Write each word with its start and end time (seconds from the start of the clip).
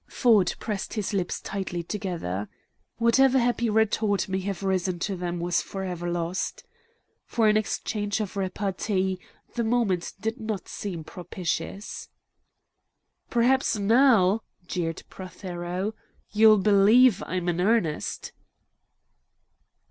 Ford 0.07 0.55
pressed 0.59 0.95
his 0.95 1.13
lips 1.13 1.39
tightly 1.39 1.83
together. 1.83 2.49
Whatever 2.97 3.37
happy 3.37 3.69
retort 3.69 4.27
may 4.27 4.39
have 4.39 4.63
risen 4.63 4.97
to 4.97 5.15
them 5.15 5.39
was 5.39 5.61
forever 5.61 6.09
lost. 6.09 6.63
For 7.27 7.47
an 7.47 7.55
exchange 7.55 8.19
of 8.19 8.35
repartee, 8.35 9.19
the 9.53 9.63
moment 9.63 10.13
did 10.19 10.39
not 10.39 10.67
seem 10.67 11.03
propitious. 11.03 12.09
"Perhaps 13.29 13.77
now," 13.77 14.41
jeered 14.65 15.03
Prothero, 15.07 15.93
"you'll 16.31 16.57
believe 16.57 17.21
I'm 17.27 17.47
in 17.47 17.61
earnest!" 17.61 18.31